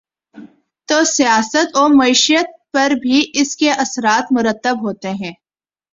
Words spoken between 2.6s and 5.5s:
پر بھی اس کے اثرات مرتب ہوتے ہیں۔